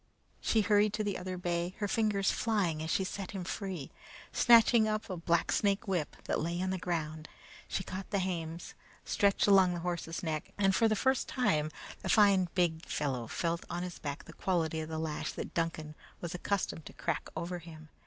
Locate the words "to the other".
0.93-1.37